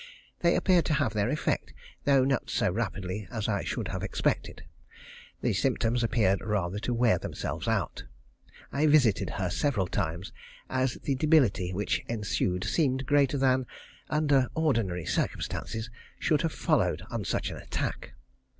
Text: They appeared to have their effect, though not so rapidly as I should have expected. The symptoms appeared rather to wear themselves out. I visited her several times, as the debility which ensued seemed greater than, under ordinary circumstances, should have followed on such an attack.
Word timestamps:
They 0.39 0.55
appeared 0.55 0.85
to 0.85 0.95
have 0.95 1.13
their 1.13 1.29
effect, 1.29 1.75
though 2.05 2.23
not 2.23 2.49
so 2.49 2.71
rapidly 2.71 3.27
as 3.29 3.47
I 3.47 3.63
should 3.63 3.89
have 3.89 4.01
expected. 4.01 4.63
The 5.41 5.53
symptoms 5.53 6.01
appeared 6.03 6.41
rather 6.41 6.79
to 6.79 6.93
wear 6.95 7.19
themselves 7.19 7.67
out. 7.67 8.05
I 8.71 8.87
visited 8.87 9.29
her 9.29 9.51
several 9.51 9.85
times, 9.85 10.33
as 10.71 10.95
the 11.03 11.13
debility 11.13 11.71
which 11.71 12.01
ensued 12.07 12.63
seemed 12.63 13.05
greater 13.05 13.37
than, 13.37 13.67
under 14.09 14.47
ordinary 14.55 15.05
circumstances, 15.05 15.91
should 16.17 16.41
have 16.41 16.51
followed 16.51 17.03
on 17.11 17.23
such 17.23 17.51
an 17.51 17.57
attack. 17.57 18.13